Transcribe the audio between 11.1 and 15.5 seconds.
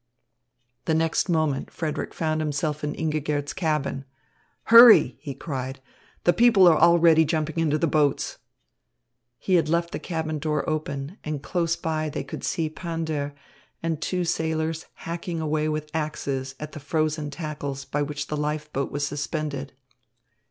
and close by they could see Pander and two sailors hacking